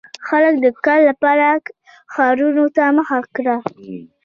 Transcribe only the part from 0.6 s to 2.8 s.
د کار لپاره ښارونو